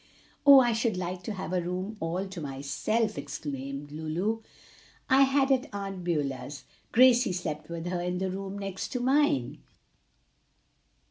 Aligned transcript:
"Oh, 0.47 0.59
I 0.59 0.73
should 0.73 0.97
like 0.97 1.21
to 1.25 1.33
have 1.33 1.53
a 1.53 1.61
room 1.61 1.95
all 1.99 2.27
to 2.27 2.41
myself!" 2.41 3.19
exclaimed 3.19 3.91
Lulu. 3.91 4.41
"I 5.11 5.21
had 5.21 5.51
at 5.51 5.69
Aunt 5.71 6.03
Beulah's. 6.03 6.63
Gracie 6.91 7.31
slept 7.33 7.69
with 7.69 7.85
her, 7.85 8.01
in 8.01 8.17
the 8.17 8.31
room 8.31 8.57
next 8.57 8.87
to 8.93 8.99
mine." 8.99 9.59